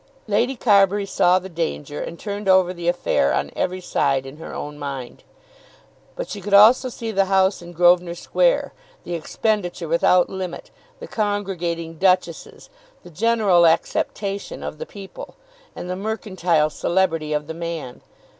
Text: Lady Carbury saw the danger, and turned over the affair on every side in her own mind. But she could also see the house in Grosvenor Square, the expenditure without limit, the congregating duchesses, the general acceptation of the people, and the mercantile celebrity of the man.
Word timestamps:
Lady 0.27 0.55
Carbury 0.55 1.05
saw 1.05 1.37
the 1.37 1.47
danger, 1.47 2.01
and 2.01 2.17
turned 2.19 2.49
over 2.49 2.73
the 2.73 2.87
affair 2.87 3.31
on 3.31 3.51
every 3.55 3.79
side 3.79 4.25
in 4.25 4.37
her 4.37 4.51
own 4.51 4.79
mind. 4.79 5.23
But 6.15 6.27
she 6.27 6.41
could 6.41 6.55
also 6.55 6.89
see 6.89 7.11
the 7.11 7.25
house 7.25 7.61
in 7.61 7.71
Grosvenor 7.71 8.15
Square, 8.15 8.73
the 9.03 9.13
expenditure 9.13 9.87
without 9.87 10.27
limit, 10.27 10.71
the 10.99 11.07
congregating 11.07 11.99
duchesses, 11.99 12.67
the 13.03 13.11
general 13.11 13.67
acceptation 13.67 14.63
of 14.63 14.79
the 14.79 14.87
people, 14.87 15.35
and 15.75 15.87
the 15.87 15.95
mercantile 15.95 16.71
celebrity 16.71 17.31
of 17.31 17.45
the 17.45 17.53
man. 17.53 18.01